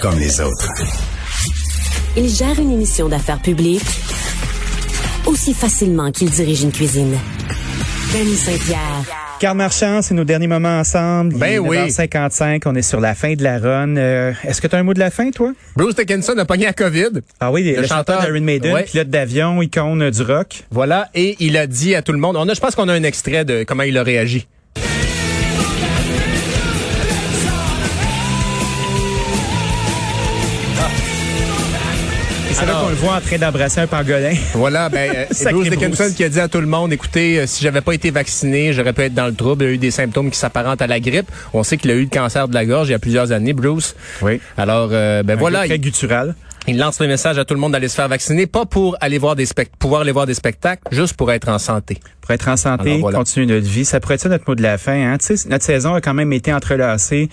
[0.00, 0.68] comme les autres.
[2.16, 3.82] Il gère une émission d'affaires publiques
[5.26, 7.16] aussi facilement qu'il dirige une cuisine.
[8.14, 9.02] Denis Saint-Pierre.
[9.40, 11.32] Carl Marchand, c'est nos derniers moments ensemble.
[11.34, 11.76] Il Ben est oui.
[11.76, 13.96] 9h55, on est sur la fin de la run.
[13.96, 15.52] Euh, Est-ce que tu as un mot de la fin, toi?
[15.76, 17.20] Bruce Dickinson a pogné à COVID.
[17.40, 18.84] Ah oui, le, Le chanteur d'Iron Maiden, ouais.
[18.84, 20.64] pilote d'avion, icône du rock.
[20.70, 21.08] Voilà.
[21.14, 23.02] Et il a dit à tout le monde, on a, je pense qu'on a un
[23.04, 24.46] extrait de comment il a réagi.
[32.58, 34.34] C'est là qu'on le voit en train d'embrasser un pangolin.
[34.54, 36.14] Voilà, ben, euh, c'est Bruce Dickinson Bruce.
[36.14, 38.92] qui a dit à tout le monde, écoutez, euh, si j'avais pas été vacciné, j'aurais
[38.92, 39.64] pu être dans le trouble.
[39.64, 41.30] Il a eu des symptômes qui s'apparentent à la grippe.
[41.52, 43.52] On sait qu'il a eu le cancer de la gorge il y a plusieurs années,
[43.52, 43.94] Bruce.
[44.22, 44.40] Oui.
[44.56, 46.34] Alors, euh, ben voilà, Très il, guttural.
[46.66, 49.18] il lance le message à tout le monde d'aller se faire vacciner, pas pour aller
[49.18, 51.98] voir des spect pouvoir aller voir des spectacles, juste pour être en santé.
[52.20, 53.18] Pour être en santé, Alors, voilà.
[53.18, 53.84] continuer notre vie.
[53.84, 55.12] Ça pourrait être ça notre mot de la fin.
[55.12, 55.16] Hein?
[55.18, 57.28] Tu sais, notre saison a quand même été entrelacée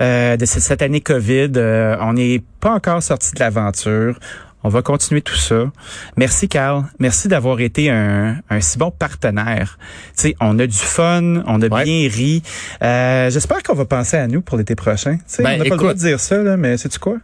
[0.00, 1.50] euh, de cette, cette année COVID.
[1.56, 4.16] Euh, on n'est pas encore sorti de l'aventure.
[4.62, 5.70] On va continuer tout ça.
[6.16, 6.84] Merci, Carl.
[6.98, 9.78] Merci d'avoir été un, un si bon partenaire.
[10.16, 11.84] Tu sais, on a du fun, on a Ouais.
[11.84, 12.42] bien ri.
[12.82, 15.16] Euh, J'espère qu'on va penser à nous pour l'été prochain.
[15.16, 17.16] Tu sais, Ben, on n'a pas le droit de dire ça, là, mais sais-tu quoi?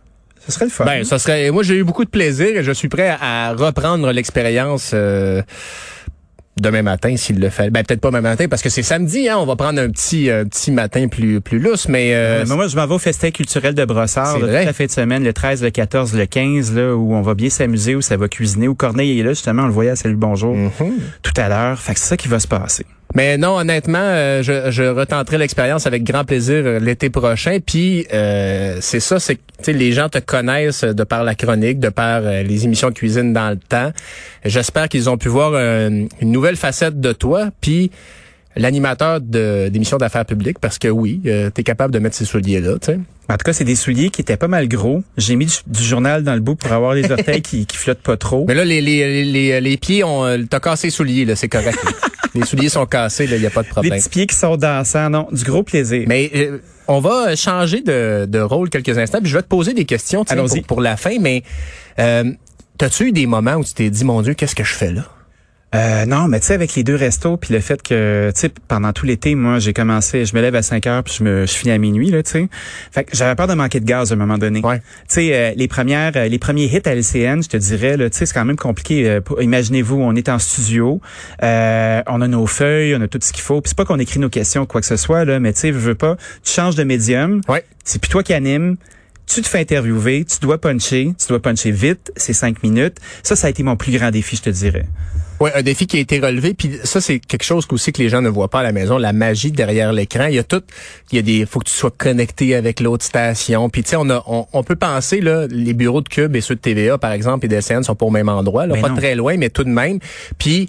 [0.46, 0.84] Ce serait le fun.
[0.84, 1.50] Ben, ça serait.
[1.50, 4.92] Moi, j'ai eu beaucoup de plaisir et je suis prêt à, à reprendre l'expérience.
[4.94, 5.42] euh,
[6.58, 7.68] Demain matin, s'il le fait.
[7.68, 9.36] Ben, peut-être pas demain matin, parce que c'est samedi, hein.
[9.38, 12.54] On va prendre un petit, un petit matin plus, plus lousse, mais, euh, Euh, mais
[12.54, 14.90] moi, je m'en vais au festin culturel de Brossard C'est là, toute la fin de
[14.90, 18.16] semaine, le 13, le 14, le 15, là, où on va bien s'amuser, où ça
[18.16, 20.70] va cuisiner, où Corneille est là, justement, on le voyait à Salut Bonjour Mhm.
[21.22, 21.78] tout à l'heure.
[21.78, 22.86] Fait que c'est ça qui va se passer.
[23.16, 27.60] Mais non, honnêtement, euh, je, je retenterai l'expérience avec grand plaisir euh, l'été prochain.
[27.64, 31.34] Puis euh, c'est ça, c'est que tu sais, les gens te connaissent de par la
[31.34, 33.90] chronique, de par euh, les émissions de cuisine dans le temps.
[34.44, 35.88] J'espère qu'ils ont pu voir euh,
[36.20, 37.48] une nouvelle facette de toi.
[37.62, 37.90] Puis
[38.54, 42.74] l'animateur d'émissions d'affaires publiques, parce que oui, tu es capable de mettre ces souliers-là.
[43.28, 45.02] En tout cas, c'est des souliers qui étaient pas mal gros.
[45.16, 48.02] J'ai mis du, du journal dans le bout pour avoir les orteils qui, qui flottent
[48.02, 48.44] pas trop.
[48.46, 51.48] Mais là, les, les, les, les pieds, ont euh, t'as cassé les souliers, là, c'est
[51.48, 51.78] correct.
[52.36, 53.98] les souliers sont cassés, il n'y a pas de Les problème.
[53.98, 56.04] petits pieds qui sont dansants, non, du gros plaisir.
[56.06, 56.58] Mais euh,
[56.88, 59.18] on va changer de, de rôle quelques instants.
[59.20, 61.16] Puis je vais te poser des questions tiens, pour, pour la fin.
[61.20, 61.42] Mais
[61.98, 62.24] euh,
[62.78, 65.04] t'as-tu eu des moments où tu t'es dit, mon Dieu, qu'est-ce que je fais là?
[65.76, 68.50] Euh, non, mais tu sais, avec les deux restos, puis le fait que, tu sais,
[68.66, 71.44] pendant tout l'été, moi, j'ai commencé, je me lève à 5 heures, puis je me,
[71.46, 72.48] je finis à minuit, là, tu sais.
[72.92, 74.60] Fait que j'avais peur de manquer de gaz à un moment donné.
[74.64, 74.78] Ouais.
[74.78, 78.08] Tu sais, euh, les premières, euh, les premiers hits à LCN, je te dirais, là,
[78.08, 79.06] tu sais, c'est quand même compliqué.
[79.08, 81.00] euh, Imaginez-vous, on est en studio,
[81.42, 83.60] euh, on a nos feuilles, on a tout ce qu'il faut.
[83.60, 85.60] Puis c'est pas qu'on écrit nos questions ou quoi que ce soit, là, mais tu
[85.60, 87.42] sais, je veux pas, tu changes de médium.
[87.48, 87.64] Ouais.
[87.84, 88.76] C'est puis toi qui anime.
[89.26, 92.98] Tu te fais interviewer, tu dois puncher, tu dois puncher vite, c'est cinq minutes.
[93.24, 94.86] Ça, ça a été mon plus grand défi, je te dirais.
[95.40, 96.54] Ouais, un défi qui a été relevé.
[96.54, 98.96] Puis ça, c'est quelque chose aussi que les gens ne voient pas à la maison,
[98.96, 100.26] la magie derrière l'écran.
[100.26, 100.62] Il y a tout,
[101.12, 103.68] il y a des, faut que tu sois connecté avec l'autre station.
[103.68, 106.40] Puis tu sais, on a, on, on peut penser là, les bureaux de Cube et
[106.40, 108.88] ceux de TVA, par exemple, et d'SN sont pas au même endroit, là, Mais pas
[108.88, 108.96] non.
[108.96, 109.98] très loin, mais tout de même.
[110.38, 110.68] Puis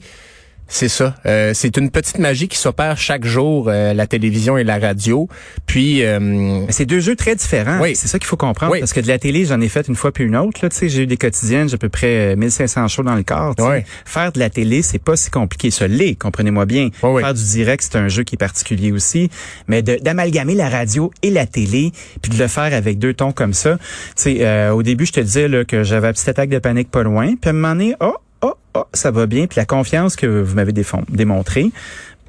[0.67, 1.15] c'est ça.
[1.25, 5.27] Euh, c'est une petite magie qui s'opère chaque jour, euh, la télévision et la radio.
[5.65, 7.79] Puis, euh, c'est deux jeux très différents.
[7.81, 7.95] Oui.
[7.95, 8.73] C'est ça qu'il faut comprendre.
[8.73, 8.79] Oui.
[8.79, 10.59] Parce que de la télé, j'en ai fait une fois puis une autre.
[10.61, 13.15] Là, Tu sais, j'ai eu des quotidiennes, j'ai à peu près euh, 1500 shows dans
[13.15, 13.55] le corps.
[13.59, 13.77] Oui.
[14.05, 15.71] Faire de la télé, c'est pas si compliqué.
[15.71, 16.89] Ce l'est, comprenez-moi bien.
[16.99, 19.29] Faire du direct, c'est un jeu qui est particulier aussi.
[19.67, 21.91] Mais d'amalgamer la radio et la télé,
[22.21, 23.77] puis de le faire avec deux tons comme ça.
[23.77, 23.83] Tu
[24.15, 26.91] sais, euh, au début, je te disais là, que j'avais une petite attaque de panique
[26.91, 27.35] pas loin.
[27.39, 29.47] Puis à un moment donné, oh, oh, oh, ça va bien.
[29.47, 30.73] Puis la confiance que vous m'avez
[31.09, 31.71] démontrée,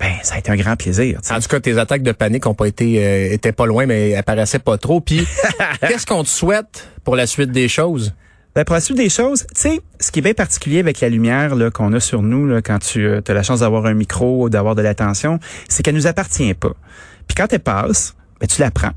[0.00, 1.20] ben, ça a été un grand plaisir.
[1.30, 4.14] En tout cas, tes attaques de panique ont pas été, euh, étaient pas loin, mais
[4.14, 5.00] apparaissaient pas trop.
[5.00, 5.26] Puis,
[5.80, 8.14] qu'est-ce qu'on te souhaite pour la suite des choses?
[8.54, 11.08] Ben, pour la suite des choses, tu sais, ce qui est bien particulier avec la
[11.08, 14.44] lumière là, qu'on a sur nous là, quand tu as la chance d'avoir un micro
[14.44, 15.38] ou d'avoir de l'attention,
[15.68, 16.72] c'est qu'elle nous appartient pas.
[17.26, 18.92] Puis quand elle passe, ben, tu la prends.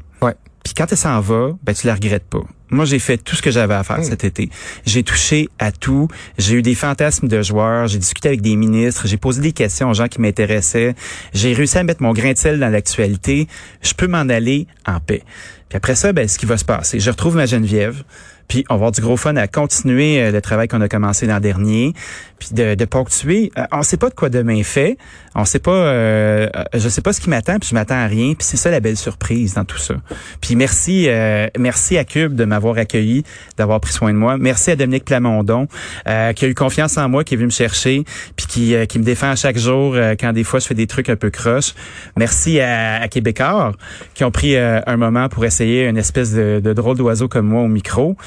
[0.72, 2.44] Puis quand elle s'en va, ben, tu la regrettes pas.
[2.70, 4.50] Moi, j'ai fait tout ce que j'avais à faire cet été.
[4.86, 6.08] J'ai touché à tout.
[6.38, 7.88] J'ai eu des fantasmes de joueurs.
[7.88, 9.06] J'ai discuté avec des ministres.
[9.06, 10.96] J'ai posé des questions aux gens qui m'intéressaient.
[11.34, 13.50] J'ai réussi à mettre mon grain de sel dans l'actualité.
[13.82, 15.24] Je peux m'en aller en paix.
[15.68, 18.06] Puis après ça, ben, ce qui va se passer, je retrouve ma Geneviève.
[18.52, 21.26] Puis on va avoir du gros fun à continuer euh, le travail qu'on a commencé
[21.26, 21.94] l'an dernier,
[22.38, 23.50] puis de, de ponctuer.
[23.58, 24.98] Euh, on sait pas de quoi demain fait,
[25.36, 28.34] on sait pas, euh, je sais pas ce qui m'attend, puis je m'attends à rien.
[28.34, 29.94] Puis c'est ça la belle surprise dans tout ça.
[30.42, 33.24] Puis merci, euh, merci à Cube de m'avoir accueilli,
[33.58, 34.38] d'avoir pris soin de moi.
[34.38, 35.70] Merci à Dominique Plamondon
[36.10, 38.04] euh, qui a eu confiance en moi, qui est venu me chercher,
[38.36, 41.08] puis qui, euh, qui me défend chaque jour quand des fois je fais des trucs
[41.08, 41.74] un peu croches.
[42.18, 43.72] Merci à, à Québécois
[44.14, 47.62] qui ont pris un moment pour essayer une espèce de, de drôle d'oiseau comme moi
[47.62, 48.18] au micro.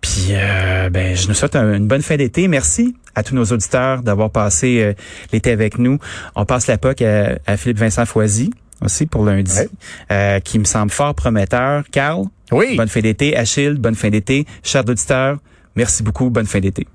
[0.00, 2.46] Puis, euh, ben, je nous souhaite un- une bonne fin d'été.
[2.48, 4.92] Merci à tous nos auditeurs d'avoir passé euh,
[5.32, 5.98] l'été avec nous.
[6.36, 8.50] On passe la POC à, à Philippe Vincent Foisy
[8.80, 9.68] aussi pour lundi, Ouais.
[10.12, 11.82] euh, qui me semble fort prometteur.
[11.90, 12.76] Carl, Oui.
[12.76, 13.36] Bonne fin d'été.
[13.36, 14.46] Achille, bonne fin d'été.
[14.62, 15.38] Chers auditeurs,
[15.74, 16.30] merci beaucoup.
[16.30, 16.86] Bonne fin d'été.